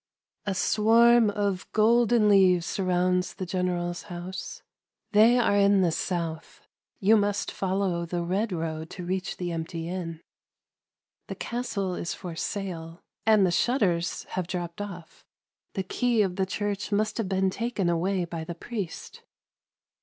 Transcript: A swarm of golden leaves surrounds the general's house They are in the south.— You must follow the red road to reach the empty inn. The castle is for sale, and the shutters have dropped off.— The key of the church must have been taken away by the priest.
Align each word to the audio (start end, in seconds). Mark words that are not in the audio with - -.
A 0.47 0.55
swarm 0.55 1.29
of 1.29 1.71
golden 1.73 2.27
leaves 2.27 2.65
surrounds 2.65 3.35
the 3.35 3.45
general's 3.45 4.01
house 4.09 4.63
They 5.11 5.37
are 5.37 5.55
in 5.55 5.81
the 5.81 5.91
south.— 5.91 6.61
You 6.99 7.15
must 7.15 7.51
follow 7.51 8.07
the 8.07 8.23
red 8.23 8.51
road 8.51 8.89
to 8.89 9.05
reach 9.05 9.37
the 9.37 9.51
empty 9.51 9.87
inn. 9.87 10.21
The 11.27 11.35
castle 11.35 11.93
is 11.93 12.15
for 12.15 12.35
sale, 12.35 13.03
and 13.27 13.45
the 13.45 13.51
shutters 13.51 14.23
have 14.29 14.47
dropped 14.47 14.81
off.— 14.81 15.23
The 15.75 15.83
key 15.83 16.23
of 16.23 16.35
the 16.35 16.47
church 16.47 16.91
must 16.91 17.19
have 17.19 17.29
been 17.29 17.51
taken 17.51 17.87
away 17.87 18.25
by 18.25 18.43
the 18.43 18.55
priest. 18.55 19.21